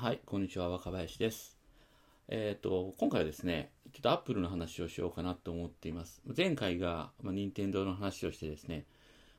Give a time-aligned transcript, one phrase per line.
[0.00, 1.58] はい、こんにちは、若林です。
[2.28, 6.22] えっ、ー、と、今回はですね、ちょっとアップルの話をしようかなと思っています。
[6.36, 8.86] 前回が、まあ、任天堂の話をしてですね、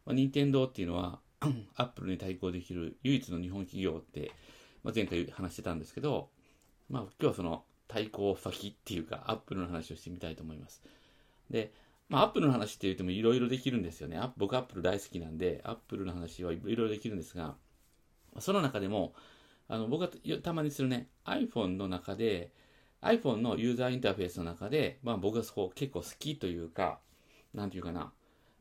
[0.06, 1.22] まあ、任天堂っていうのは、
[1.78, 4.34] アップルに対抗できる唯一の日本企業って、
[4.84, 6.28] まあ、前回話してたんですけど、
[6.90, 10.84] まあ、今日はその対抗先っていうか、アップルの話をしてみたいと思います。
[11.50, 11.72] で、
[12.10, 14.20] まあ、アップルの話って言ってもいろいろできるんですよね。
[14.36, 17.56] 僕アップル大好きなんで、アップルの話はいろいろできるんですが、
[18.40, 19.14] その中でも、
[19.70, 20.10] あの僕が
[20.42, 22.52] たまにするね、iPhone の中で、
[23.02, 27.00] iPhone のユーザーインターフェースの中で、まあ僕がそう結構好きというか、
[27.54, 28.12] なんていうかな、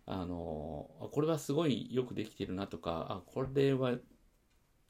[0.06, 3.92] あの、これはすごいよくできてるなとか、あ、これは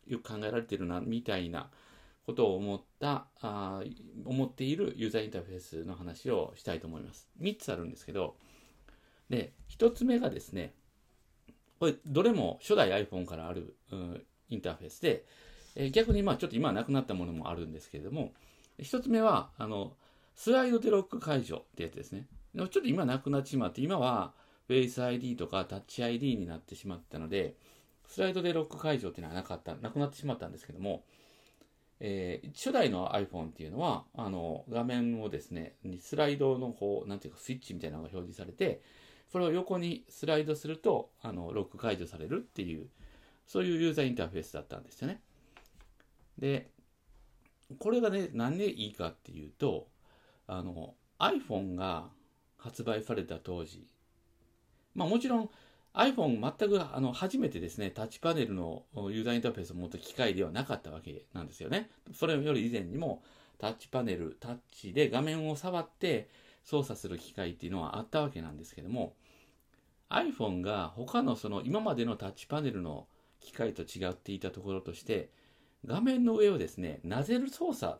[0.08, 1.70] よく考えられてるな、みたいな
[2.26, 3.82] ことを思った、あ
[4.24, 7.28] 思っているユーザーインターフェースの話をしたいと思います。
[7.40, 8.36] 3つあるんですけど、
[9.30, 10.74] で、1つ目がですね、
[11.78, 15.24] これ、どれも初代 iPhone からある、うん、インターフェースで、
[15.78, 18.32] え逆にまあちょっと今はなくなったものもあるんですけれども、
[18.78, 19.94] 一つ目は、あの、
[20.34, 22.26] スライドでロック解除ってやつですね。
[22.54, 24.34] でもちょっと今なくなってしまって、今は
[24.68, 27.54] Face ID とか Touch ID になってしまったので、
[28.08, 31.04] スライドでロック解除っていうのはなかった、なくなってしまったんですけども、
[32.00, 38.82] えー、初代の iPhone っていうのは、あの、画面をですね、スライドのこう、なんていうかスイッチみたいなのが表示されて、
[39.30, 42.88] それを横にスライドすると、あの、ロック解除されるっていう、
[43.46, 45.20] そういうユーザーインターフェースだったんですよね。
[46.38, 46.70] で、
[47.78, 49.88] これがね、何でいいかっていうと、
[50.46, 52.08] あの、iPhone が
[52.56, 53.86] 発売された当時、
[54.94, 55.50] まあもちろん
[55.94, 61.90] iPhone 全くあの初めてですね、タッチパネルのユーザーインターフェースを持った機械ではなかったわけなんですよね。
[62.14, 63.22] それより以前にも
[63.58, 66.28] タッチパネル、タッチで画面を触って
[66.64, 69.16] 操作する機械っていうのはあったわけなんですけども、
[70.10, 73.08] iPhone が他のその今までのタッチパネルの
[73.40, 75.30] 機械と違っていたところとして、
[75.86, 77.98] 画面の上をですね、なぜる操作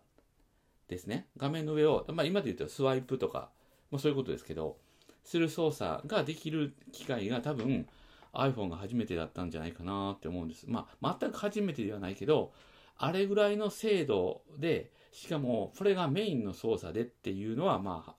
[0.88, 1.26] ですね。
[1.36, 3.50] 画面の上を、まあ、今で言うとスワイプとか、
[3.90, 4.76] まあ、そういうことですけど、
[5.24, 7.86] する操作ができる機械が多分
[8.32, 10.64] iPhone が初めてだったんじゃないかなって思うんです。
[10.68, 12.52] まあ、全く初めてではないけど、
[12.96, 18.14] あれぐらいの精度で、しかもそれがメインの操作でっていうのは、まあ、っ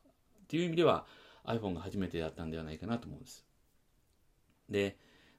[0.47, 1.05] ていう意味では
[1.45, 3.45] iPhone が初めてだったんではないかなと思うんです。
[4.69, 4.97] で、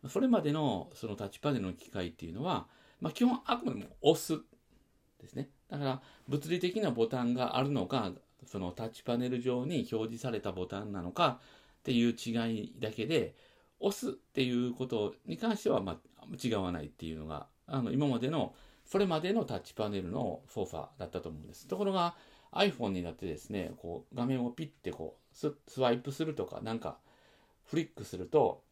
[0.09, 2.69] それまでのそのタッチパネルの機械っていうのは、
[3.01, 4.41] まあ、基本あくまでも押す
[5.21, 5.49] ですね。
[5.69, 8.13] だから物理的なボタンがあるのか、
[8.47, 11.41] そのタッチパネル上に表示されたボタンなのか
[11.81, 13.35] っていう違いだけで、
[13.81, 21.67] 押すっていうことに関してはまあ違わないっていうのが、あの今までの、それまでのタッチパネルの操作だったと思うんです。
[21.67, 22.15] ところが
[22.53, 26.99] iPhone になってですね、こう画面をピッてこうススワイプするとか、なんか
[27.65, 28.65] フリックすると、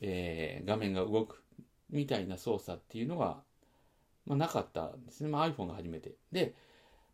[0.00, 1.42] えー、画面が動く
[1.90, 3.42] みたいな操作っていうのが
[4.26, 5.28] まあ、なかったんですね。
[5.28, 6.14] まあ、iPhone が初めて。
[6.32, 6.54] で、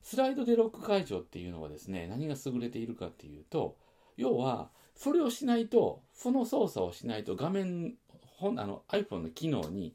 [0.02, 3.76] スライドでロック解除っていうのはですね、何が優れているかっていうと、
[4.16, 7.94] 要は、それをしないと、その操作をしないと画面、
[8.40, 9.94] あの iPhone の機能に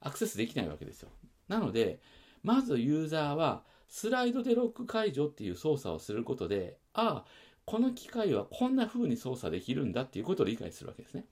[0.00, 1.08] アクセスできないわけですよ。
[1.48, 2.00] なので、
[2.42, 7.30] まずユーザーは、スライドでロック解除っていう操作をすることで、ああ、
[7.64, 11.24] この機械はこんな風に操作できるんだっていうことを理解するわけですね。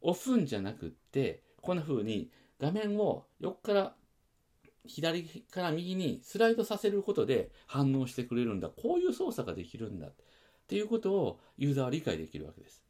[0.00, 2.30] 押すんじゃなくって、こんな風に
[2.60, 3.94] 画面を横から
[4.86, 8.68] 左から右にスライドさせることで反応してくれるんだ。
[8.68, 10.08] こういう操作ができるんだ。
[10.08, 10.12] っ
[10.68, 12.84] ていうことをユーザーは理解できるわけです。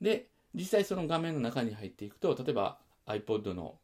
[0.00, 3.78] で、実際その画面の中に入っていくと、例えば iPod の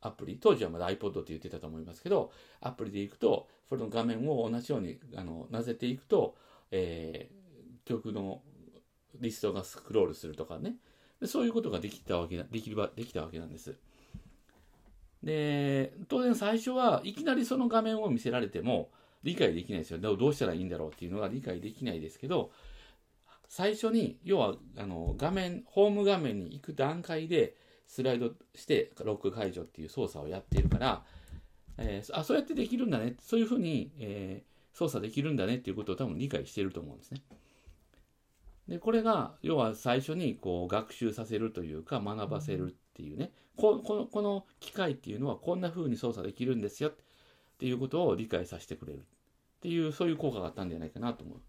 [0.00, 6.36] アプリ、当時はまだ iPod って言ってたと思いますけど、アプリでいくと、それの画面を同じようにあのなぜていくと、
[6.70, 8.42] えー、曲の
[9.20, 10.76] リストがスクロールするとかね、
[11.20, 13.76] でそういうことができたわけできるできたわけなんです。
[15.22, 18.90] で、当然最初はいきなりその画面を見せられても
[19.22, 19.98] 理解できないですよ。
[19.98, 22.52] どうしたらいいんだろうっていうのが理解できないですけど、
[23.48, 27.56] 最初に、要はあの画面、ホーム画面に行く段階で
[27.86, 31.04] スライドしてロック解除っていう操作をやっているから、
[31.78, 33.16] えー、あ、そうやってできるんだね。
[33.20, 37.22] そういうふうに、えー、操作できるんだねっていうことを多分理解していると思うんですね。
[38.68, 46.92] で、これが、要は最初にこう学習させるというか学ばせるっていうね、ここのこの機械っていうのはこんな風に操作できるんですよっ
[47.58, 49.02] ていうことを理解させてくれるっ
[49.60, 51.40] ていう、そういう効果があったんじゃないかなと思う。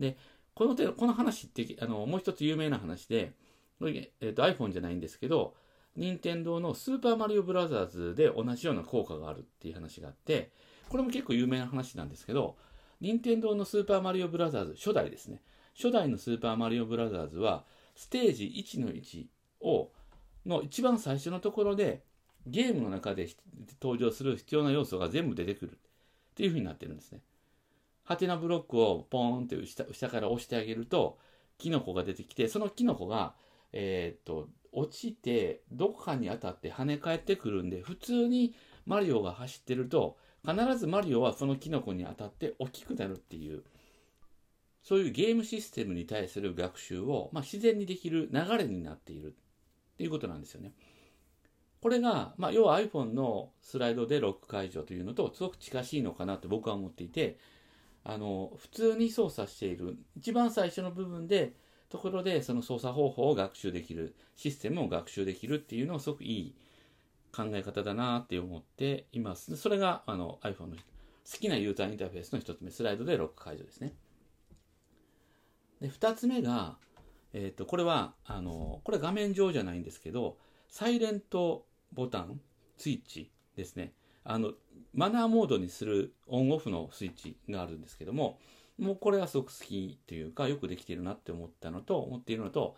[0.00, 0.16] で、
[0.54, 3.32] この手この話って、あの、もう一つ有名な話で、
[3.80, 5.54] えーと、iPhone じゃないんですけど、
[5.96, 10.52] 任天堂のスーパーマリオブラザーズで同じような効果があるっていう話があって、
[10.88, 12.56] これも結構有名な話なんですけど、
[13.00, 15.40] 任天堂のスーパーマリオブラザーズ、初代ですね。
[15.74, 17.64] 初代のスーパーマリオブラザーズは、
[17.94, 19.26] ステージ1の1
[19.60, 19.90] を、
[20.46, 22.02] の一番最初のところで、
[22.46, 23.28] ゲームの中で
[23.80, 25.74] 登場する必要な要素が全部出てくるっ
[26.34, 27.20] ていう風になってるんですね。
[28.04, 31.18] ハテナブロックをポーンって下下から押してあげると、
[31.58, 33.34] キノコが出てきて、そのキノコが、
[33.72, 38.54] えー、っと、落ちて、どこかに当たって跳ね返ってくるんで、普通に
[38.86, 43.62] マリオが走ってると、必ずマリオはそのキノコに当たって大きくなるっていう、
[44.82, 49.30] そういうゲームシステムに対する学習を、まあ、自然にできる流れになっているっ
[49.96, 50.72] ていうことなんですよね。
[51.80, 57.38] これが、まあ、要は iPhone のスライドでロック解除というのとすごく近しいのかなと僕は思っていて、
[58.04, 61.54] あの、普通に操作している、一番最初の部分で、
[61.88, 66.54] ところでその操作方法を学習できる、システムを学習できるっていうのはすごくいい
[67.34, 69.56] 考え方だなって思っています。
[69.56, 73.92] それがあの iPhone の好きなユーザーインターフェースの一つ目、スライドでロック解除ですね。
[75.80, 76.76] で、二つ目が、
[77.32, 80.36] えっ、ー、と、これは、あの、これ画面上じゃないんですけど、
[80.68, 82.40] サイレントボタン、
[82.76, 83.92] スイッチですね。
[84.24, 84.52] あの、
[84.92, 88.38] マナーモードにするオンオフのスイッチがあるんですけども、
[88.78, 92.76] もうこれはすごく好きというか、よくできているなって思ったのと、思っているのと、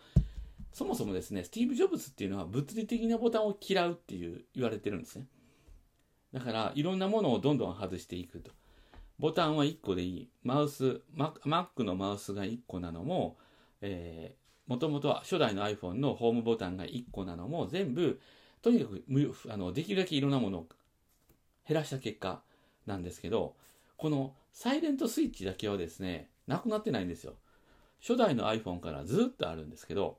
[0.73, 5.27] そもそもですね、スティーブ・ジョブズっていうのは物理的なボタンを嫌うっていう言われてるんですね。
[6.33, 8.51] だから、いろんなものをどんどん外していくと。
[9.19, 10.29] ボタンは1個でいい。
[10.43, 13.37] マウス、Mac のマウスが1個なのも、
[13.81, 18.19] えー、もともとは初代の iPhone のホームボタンが1個なのも、全部、
[18.61, 19.03] とにかく
[19.49, 20.67] あのできるだけいろんなものを
[21.67, 22.41] 減らした結果
[22.85, 23.55] なんですけど、
[23.97, 27.33] このサイレントスイッチだけはですね、なくなってないんですよ。
[28.01, 30.17] 初代の iPhone からずっとあるんですけど、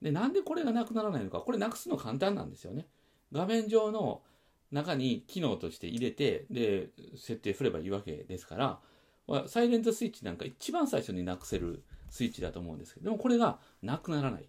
[0.00, 2.86] で、なんでこれがなくならないのか、これなくすの簡単なんですよね。
[3.32, 4.22] 画面上の
[4.72, 8.80] 中に機能として入れて、で、設定すればいいわけですから、
[9.46, 14.46] サイレントスイッチなんか一番最初になくせるスイッチだと思うんですけど、でもこれがなくならないっ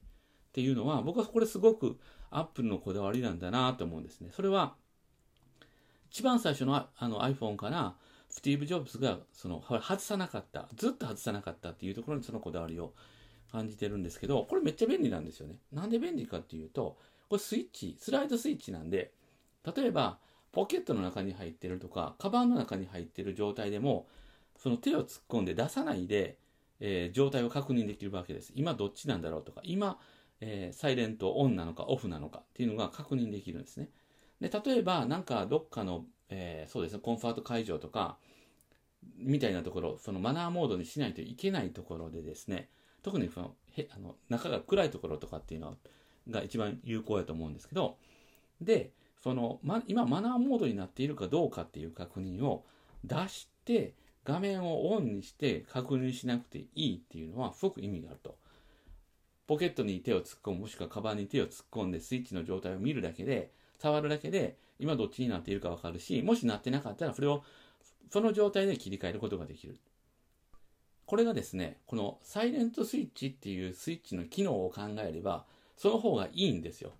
[0.51, 4.31] ていうのは、僕はこれすごく Apple のこだわりなんだなと思うんですね。
[4.33, 4.75] それは、
[6.09, 7.95] 一番最初のあの iPhone から
[8.29, 12.93] スティーブ・ジョブズがその外さなかった、ずっと外さなかったっていうところにそのこだわりを
[13.51, 15.55] 感じてるんですけど、これめっちゃ便利なんですよね。
[15.71, 16.97] なんで便利かっていうと、
[17.29, 19.13] これスイッチ、スライドスイッチなんで、
[19.65, 20.19] 例えば
[20.51, 24.07] ポケットの中に入ってるとか、カバンの中に入ってる状態でも、
[24.57, 26.37] その手を突っ込んで出さないで、
[26.79, 28.51] えー、状態を確認できるわけです。
[28.55, 29.97] 今どっちなんだろうとか、今、
[30.41, 33.89] えー、サイレントオンなのかオフなのかっていうのが確認できるんですね。
[34.41, 38.17] で、例えば、なんかどっかの、えー、そうですね、コンファート会場とか、
[39.17, 42.69] みたいなところ、そのマナーモードにしないといけないところでですね、
[43.03, 45.75] 特にそのへあの中が暗いところとかっていうの
[46.29, 47.97] が一番有効やと思うんですけど、
[48.59, 48.91] で、
[49.23, 52.65] その、ま、今マナーモードになっているかどうかっていう確認を
[53.03, 58.37] 出して、画面をオンにして確認しなくていいっていうのはすごく意味があると。
[59.47, 67.43] ポケットに手を突っ込む、もしくはカバンに手を突っ込んでスイッチの状態を見るだけで、触るだけで、今どっちになっているかわかるし、もしなってなかったら、それを、
[68.11, 69.77] その状態で切り替えることができる。
[71.05, 75.45] これがですね、このサイレントスイッチっていうスイッチの機能を考えれば、
[75.75, 76.93] その方がいいんですよ。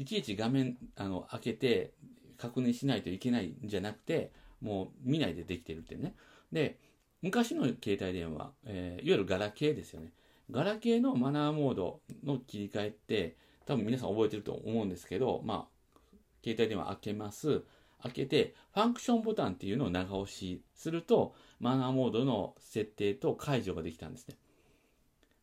[0.00, 1.92] いちいち画面、あの、開けて
[2.38, 4.32] 確認しないといけないんじゃなくて、
[4.62, 6.14] もう見ないでできてるってね。
[6.50, 6.78] で、
[7.20, 10.14] 昔の携帯電話、えー、いわゆるガラケーですよね。
[10.50, 13.36] ガラケーのマナーモードの切り替えって、
[13.66, 16.08] 多分皆さん覚えてると思うんですけど、まあ、
[16.42, 17.62] 携帯電話開けます。
[18.02, 24.36] 開けて、ファンクションボタンっていうのを長押しすると、マナーモードの設定と解除ができたんですね。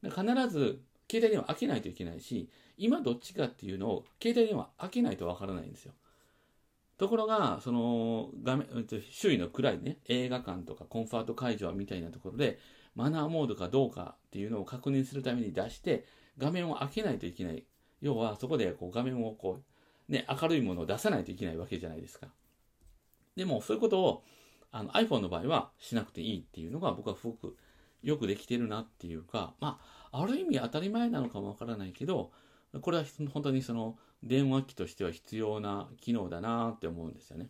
[0.09, 5.93] 必ず、携帯電話開けないといけないし、今どっちかっていうのを、携帯電話開けないとわからないんですよ。
[6.97, 8.67] ところが、その、画面、
[9.11, 12.59] 周囲の暗いね、映画館とかコンファート会場みたいなところで、
[12.95, 16.05] マナーモードかどうかっていうのを確認するために出して、
[16.37, 17.65] 画面を開けないといけない。
[18.01, 19.61] 要は、そこでこう画面をこ
[20.09, 22.27] う、ね、明るいものを出さないといけないわけじゃないですか。
[23.35, 24.23] でも、そういうことを
[24.71, 27.57] あの iPhone の場合はしなくていいっていうのが僕はすごく
[28.03, 29.79] よくできてるなっていうか、ま
[30.11, 32.31] あ、ある意味当たり前なのかもわからないけど、
[32.81, 37.47] これは本当にその電話機としては必要な機能だなって思うんですよね。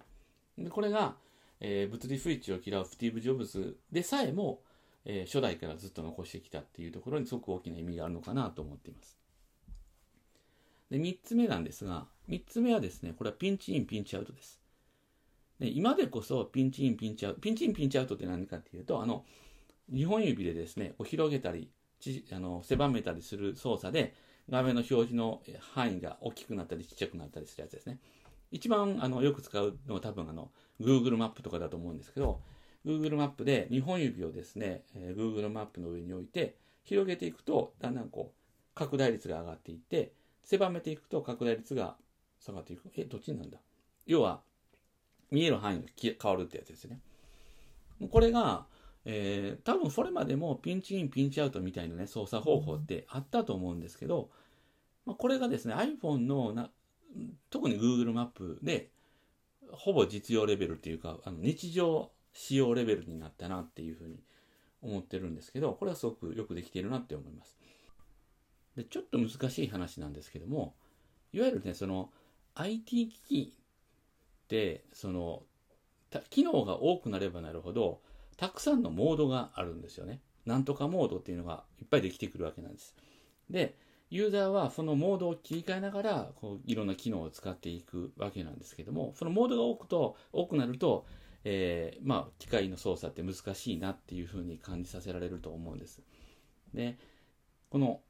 [0.58, 1.16] で、これが、
[1.60, 4.62] えー、物理スイッチを嫌うスティーブ・ジョブズでさえも、
[5.06, 9.18] えー、初代からずっと残してきたっていうところにすごく大きな意味があるのかなと思っています。
[10.90, 14.60] で、3つ目なんですが、3つ目はですね、これはピンチイン、ピンチアウトです。
[15.60, 19.26] で今でこそピンチイン、ピンチアウト、ピンチイン、ピンチアウトって何かっていうと、あの、
[19.92, 21.72] 2本指でですね、こう広げたり、
[22.32, 24.14] あの狭めたりする操作で、
[24.50, 25.42] 画面の表示の
[25.74, 28.00] 範囲が大きくなったりちっちゃくなったりするやつですね。
[28.52, 32.40] 一番あのよく使うのは多分あの Google マップとかだと思うんですけど、
[32.86, 40.14] Google マップで2本指をですね、えー、Google マップの上に置いて、広げていくと、だんだんこう、拡大率が上がっていって、
[40.46, 41.98] 狭めていくと拡大率が
[42.40, 42.90] 下がっていく。
[42.96, 43.58] え、どっちなんだ？
[44.06, 44.42] 要は、
[45.30, 45.88] 見える範囲が
[46.22, 47.02] 変わるってやつですね。
[48.10, 48.66] これが、
[49.10, 54.30] えー、多分それまでもピンチイン、ピンチアウトみたいなね、操作方法ってあったと思うんですけど、
[55.06, 56.70] まあ、これがですね、iPhone のな、
[57.50, 58.90] 特に Google マップで、
[59.72, 64.20] ほぼ実用レベルっていうか、あの日常使用レベルになったなっていうふうに
[64.82, 67.58] 思ってるんですけど、これはすごくよくできているなって思います。
[68.76, 70.76] で、ちょっと難しい話なんですけども、
[71.32, 72.12] いわゆるね、その
[72.56, 75.44] IT 機器って、その、
[76.30, 78.02] 機能が多くなればなるほど、
[78.38, 80.22] たくさんのモードがあるんですよね。
[80.46, 82.96] なんとかモードっていうのがいっぱいできてくるわけなんです。
[83.50, 83.76] で、
[84.10, 91.06] ユーザーはそのモードを切り替えながら、こういろんな機能を使っていくわけなんですけども、そのモードが多くと、多くなると、
[91.44, 96.02] えー、まあ、機械の操作って難しいなっていうふうに感じさせられると思うんです。
[96.74, 96.98] で、
[97.70, 98.02] この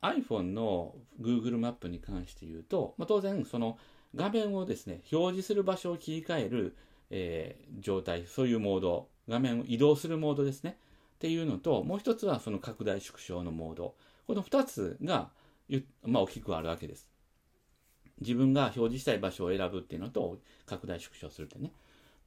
[0.00, 3.78] iPhone の Google マップに関して言うと、まあ、当然その
[4.14, 6.76] 画面をですね、表示する場所を切り替える、
[7.10, 10.76] えー、状態、そういうモード、画面を移動するモードですね。
[11.16, 13.94] っていうのと、もう一つはその拡大縮小のモード。
[14.26, 15.30] この二つが、
[16.02, 17.08] まあ、大きくあるわけです。
[18.20, 21.72] 自分が表示したい場所を選ぶっていうのと、拡大縮小するってね。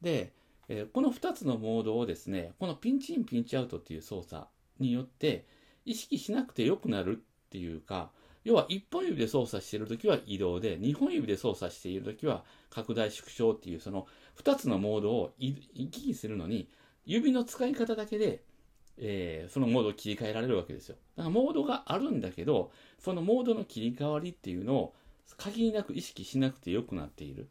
[0.01, 0.33] で、
[0.69, 4.45] えー、この2つのモードをですね、このピンチイン、ピンチアウトっていう操作
[4.79, 5.45] によって、
[5.85, 8.11] 意識しなくてよくなるっていうか、
[8.43, 14.07] 要は1本指で操作しているときは移動で、2本指で操作しているときは拡大縮小っていう、その
[14.41, 15.55] 2つのモードを行
[15.89, 16.69] き来するのに、
[17.07, 18.43] 指の使い方だけで、
[18.97, 20.97] えー、そのモードを切り替えられるわけですよ。
[21.15, 24.93] だからモードがあるんだけど、そのモードの切り替わりっていうのを
[25.37, 27.47] 限りなく意識しなくてよくなっている。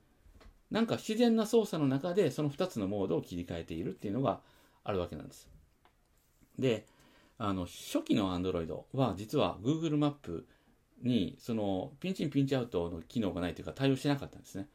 [0.70, 4.40] なんか自然な操作の中でその2つのモードを切り替えているっていうのが
[4.84, 5.48] あるわけなんです。
[6.58, 6.86] で、
[7.38, 10.46] あの、初期の Android は実は Google マップ
[11.02, 14.68] にそのピンチインピンチアウトの機能がないというか対応しなかったんですね。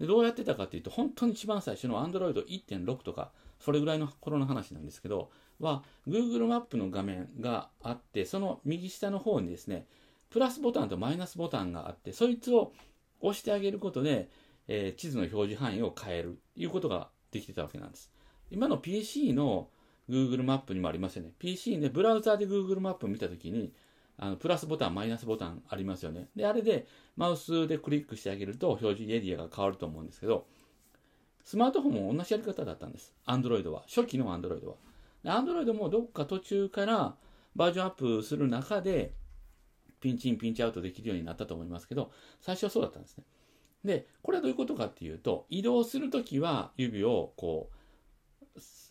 [0.00, 5.30] でどうやってたかっていうと、本当に一番最初の Android 1.6とか、それぐらいの頃の話なんですけど、
[5.60, 9.86] は Google マップの画面があって、その右下の方にですね、
[10.30, 12.72] プラスボタンとマイナスボタンがあって、そいつを
[13.20, 14.30] 押してあげることで、
[14.68, 18.10] えー、地図の表示範囲を変えるということができてたわけなんです。
[18.50, 19.68] 今の PC の
[20.08, 21.32] Google マップにもありますよね。
[21.38, 23.74] PC でブラウザーで Google マップを見たときに、
[24.22, 26.28] あのプラスボタン、マイナスボタンありますよね。
[26.36, 26.86] で、あれで
[27.16, 30.46] マウスでクリックしてあげると表示エリアが変わると思うんですけど、
[31.42, 33.14] スマートフォンも同じやり方だったんです。
[33.26, 33.82] Android は。
[33.88, 34.74] 初期の Android は。
[35.24, 37.16] Android もどっか途中から
[37.56, 39.14] バージョンアップする中で、
[40.00, 42.12] ピンチイン、ピンチアウトできるようになったと思いますけど、
[42.42, 43.24] 最初はそうだったんですね。
[43.86, 47.80] で、これはどういうことかっていうと、移動するときは指をこう、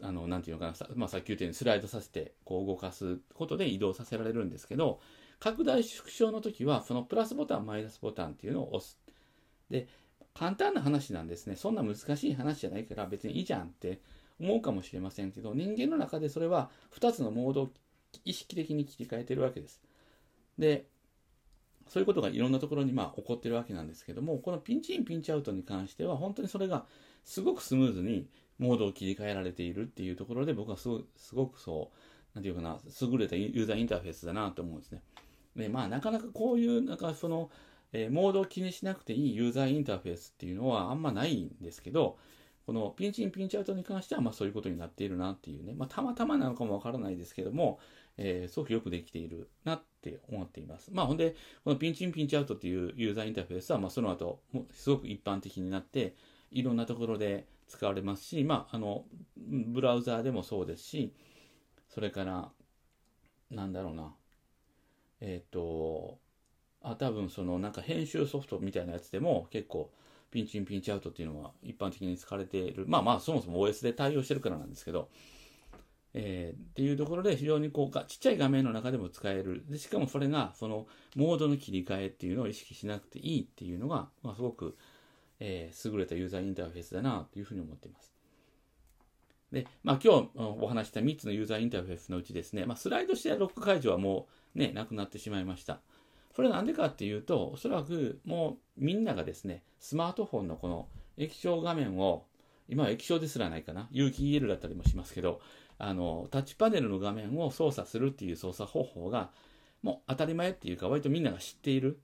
[0.02, 5.00] あの、なんていうのかな、さ,、まあ、さっき言ったようにスライドさせて、こう動かすことで移動させられるんですけど、
[5.40, 9.00] 拡大縮小の時は、そのプラスボタン、マイナスボタンっていうのを押す。
[9.70, 9.88] で、
[10.34, 11.56] 簡単な話なんですね。
[11.56, 14.00] そんな難しい話じゃないから別にいいじゃんって
[14.40, 17.70] 思うかもしれませんけど、人間の中でそれは2つのモードを
[18.26, 19.82] 意識的に切り替えてるわけです。
[20.58, 20.88] で、
[21.88, 26.86] そういうことがいろんなところにまあ起こってるわけなんですけども、このピンチイン、ピンチアウトに関しては、本当にそれが
[27.26, 28.28] すごくスムーズに
[28.60, 35.02] モードを切り替えられているっていうところで、僕はすごすごくそう、なんていうかな、優れたユーザーインターフェースだなと思うんですね。
[35.56, 37.50] で、まあ、なかなかこういう、なんかその、
[37.92, 42.18] えー、モードを気にしなくていいユーザーインターフェースっていうのはあんまないんですけど、
[42.66, 47.80] このピンチイン、ピンチアウトに関しては、まあそういうことになっているなっていうね、まあたまたまなのかもわからないですけども、
[48.16, 50.92] えー、すごくよくできているなって思っています。
[50.94, 56.16] まあほんで、このピンチインピンチアウトっていうユーザーインターフェースは、まあその後、すごく一般的になって、
[56.52, 61.12] いろんなところで使われますし、まああの、ブラウザーでもそうですし、
[61.88, 62.52] それから、
[63.50, 64.14] なんだろうな、
[65.22, 66.20] えっ、と、
[66.82, 69.92] あ、多分そのなんか編集ソフトみたいなやつでも結構
[70.32, 72.86] ピンチインピンチアウトっていうのは一般的に使われている。
[72.88, 75.10] まあまあそもそも OS で対応してるからなんですけど、
[76.14, 84.76] えー、っていうところで非常にこうちっちゃい画面の中でも使えるでしかもそれがそのモードの切り替えっていうのを意識しなくていいっていうのが、まあ、すごく、
[85.40, 88.12] えー、優れたユーザーインターフェースだなというふうに思っています
[89.52, 95.80] で、まあ、今日お話した3つのユーザーインターフェースのうちですね、まあ、スライドしてロック解除はもうねなくなってしまいました
[96.36, 100.88] それなんでかっていうとおそらくもうみんながですねスマートフォンのこの
[101.18, 102.26] 液晶画面を
[102.68, 105.42] 今は液晶ですらないかな有機 EL だったりもしますけど
[105.80, 109.32] あの、タッチパネルの画面を操作するっていう操作方法が、
[109.82, 112.02] もう当たり前っていうか、割とみんなが知っている。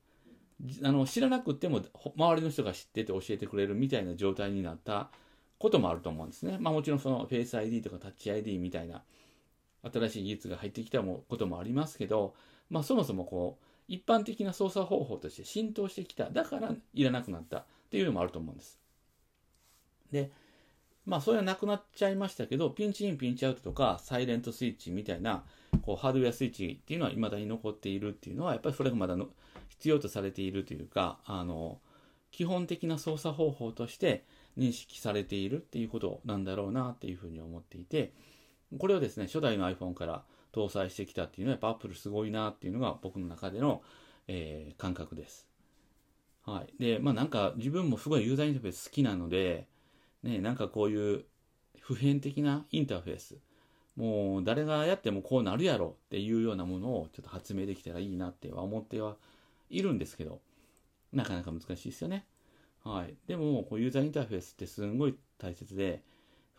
[0.82, 1.82] あの、知らなくても、
[2.16, 5.12] 周りの人が知ってて教えてくれるみたいな状態になった
[5.66, 6.58] こともあると思うんですね。
[6.60, 9.02] まあもちろんその Face ID とかタッチ ID みたいな
[9.92, 12.36] 新しい技術が入ってきたこともありますけど、
[12.70, 16.30] まあそもそもこう、一般的な操作方法として浸透してきた。
[16.30, 18.80] だからいらなくなったっていうのもあると思うんです。
[20.12, 20.30] で、
[21.04, 25.44] まあそれはなくなっちゃいましたけど、ピンチイン、ピンチアウトとか、サイレントスイッチみたいな、
[25.82, 29.30] こうハードウェアスイッチっていうのは未だに残っているっていうのは、やっぱりそれがまだの
[29.70, 31.80] 必要とされているというか、あの、
[32.36, 34.26] 基本的な操作方法として
[34.58, 38.14] 認識されているっていうことなんだろうなっていうふうに思っていて、
[38.78, 43.82] これをですね、初代の iPhone から搭載してきたっていうのは、やっぱ Apple すごいなっていうのが僕の中での、
[44.28, 45.48] えー、感覚です。
[46.46, 46.82] はい。
[46.82, 49.68] で、まあなんか自分もすごいユーザーインターフェース好きなので、
[50.24, 51.26] ね、なんかこういう
[51.80, 53.38] 普遍的なインターフェース、
[53.96, 59.16] もう誰がやってもこうなるやろっていうようなものをちょっと発明できたらいいなっては思っては
[59.70, 60.42] いるんですけど、
[61.14, 62.26] なかなか難しいですよね。
[62.86, 63.18] はい。
[63.28, 66.04] でも、こうユーザーインターフェースってすんごい大切で、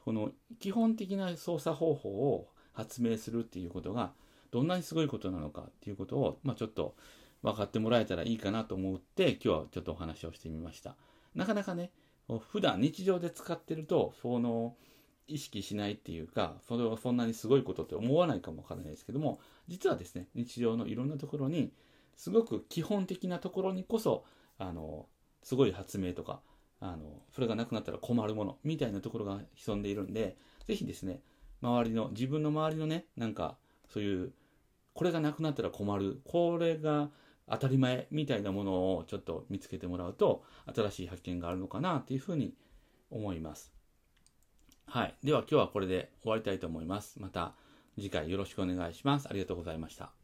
[0.05, 4.13] この基本的な操作方法を発明するっていうことが
[4.51, 6.95] どんなにすごいことなのかっていうことを、まあ、ちょっと
[7.43, 10.97] 分かってもらえたらいいかなと思って今日はちょっとお話をしてみました。
[11.35, 11.93] なかなかね、
[12.51, 14.75] 普段日常で使ってると、その
[15.29, 21.73] 意識しないっていうか、それはそんなにすごいことって思わないかもわからないですけども、実はですね、日常のいろんなところに、
[22.17, 24.25] すごく基本的なところにこそ、
[24.59, 25.07] あの、
[25.47, 26.41] すごい発明とか、
[26.81, 30.37] あの、それがなくなったら困るものみたいなところが潜んでいるんで、
[30.67, 31.21] ぜひですね、
[31.63, 33.57] 周りの、自分の周りのね、なんか、
[33.89, 34.33] そういう、
[34.93, 37.11] これがなくなったら困る、これが
[37.49, 40.43] 当たり前みたいなものをちょっと見つけてもらうと、
[40.75, 42.53] 新しい発見があるのかなっていうふうに
[43.13, 43.73] 思います。
[44.87, 45.15] はい。
[45.23, 47.21] では今日はこれで終わりたいと思います。
[47.21, 47.55] また
[47.95, 49.29] 次回よろしくお願いします。
[49.31, 50.16] ありがとうございました。